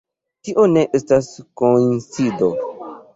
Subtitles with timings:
[0.47, 1.27] Tio ne estas
[1.63, 2.49] koincido.